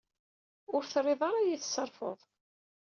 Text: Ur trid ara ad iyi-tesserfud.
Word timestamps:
Ur 0.75 0.83
trid 0.91 1.21
ara 1.27 1.37
ad 1.41 1.45
iyi-tesserfud. 1.45 2.19